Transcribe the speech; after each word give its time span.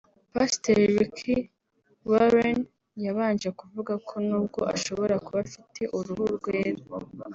Pasiteri 0.33 0.83
Rick 0.97 1.17
Warren 2.11 2.59
yabanje 3.05 3.49
kuvuga 3.59 3.93
ko 4.07 4.15
nubwo 4.27 4.59
ashobora 4.75 5.15
kuba 5.25 5.39
afite 5.45 5.81
uruhu 5.97 6.25
rwera 6.37 6.81